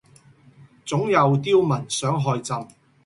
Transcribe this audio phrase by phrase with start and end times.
[0.83, 2.67] 總有刁民想害朕